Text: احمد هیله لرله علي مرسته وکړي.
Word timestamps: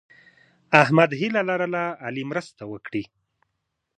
احمد 0.81 1.09
هیله 1.19 1.41
لرله 1.49 1.83
علي 2.05 2.23
مرسته 2.31 2.63
وکړي. 2.71 3.03